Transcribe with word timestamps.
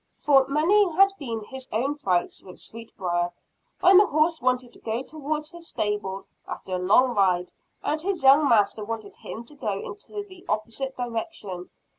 For 0.23 0.47
many 0.47 0.91
had 0.95 1.11
been 1.19 1.43
his 1.43 1.69
own 1.71 1.93
fights 1.95 2.41
with 2.41 2.57
Sweetbriar, 2.59 3.31
when 3.81 3.97
the 3.97 4.07
horse 4.07 4.41
wanted 4.41 4.73
to 4.73 4.79
go 4.79 5.03
towards 5.03 5.51
his 5.51 5.67
stable, 5.67 6.25
after 6.47 6.73
a 6.73 6.79
long 6.79 7.13
ride, 7.13 7.51
and 7.83 8.01
his 8.01 8.23
young 8.23 8.49
master 8.49 8.83
wanted 8.83 9.17
him 9.17 9.43
to 9.43 9.53
go 9.53 9.73
in 9.77 9.95
the 10.27 10.43
opposite 10.49 10.97
direction. 10.97 11.69